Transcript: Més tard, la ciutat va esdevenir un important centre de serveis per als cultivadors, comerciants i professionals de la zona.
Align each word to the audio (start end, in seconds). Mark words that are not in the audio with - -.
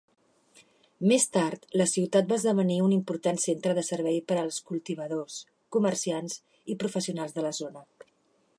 Més 1.09 1.25
tard, 1.35 1.67
la 1.81 1.85
ciutat 1.91 2.31
va 2.31 2.37
esdevenir 2.41 2.77
un 2.85 2.95
important 2.95 3.37
centre 3.45 3.75
de 3.81 3.85
serveis 3.91 4.25
per 4.31 4.39
als 4.45 4.59
cultivadors, 4.71 5.37
comerciants 5.77 6.41
i 6.75 6.79
professionals 6.85 7.37
de 7.39 7.49
la 7.49 7.57
zona. 7.63 7.89